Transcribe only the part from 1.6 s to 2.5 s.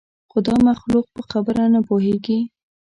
نه پوهېږي.